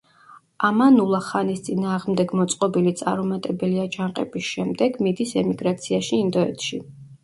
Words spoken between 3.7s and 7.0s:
აჯანყების შემდეგ მიდის ემიგრაციაში ინდოეთში.